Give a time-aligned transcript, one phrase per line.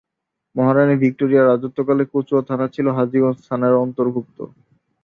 [0.55, 4.37] মহারাণী Victoria রাজত্বকালে কচুয়া থানা ছিল হাজীগঞ্জ থানার অন্তর্ভুক্ত।